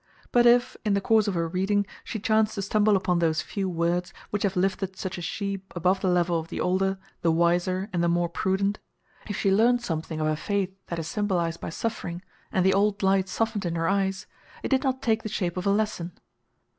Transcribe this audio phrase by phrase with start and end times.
[0.31, 3.69] But if, in the course of her reading, she chanced to stumble upon those few
[3.69, 7.87] words which have lifted such as she above the level of the older, the wiser,
[7.93, 8.79] and the more prudent
[9.29, 13.03] if she learned something of a faith that is symbolized by suffering, and the old
[13.03, 14.25] light softened in her eyes,
[14.63, 16.13] it did not take the shape of a lesson.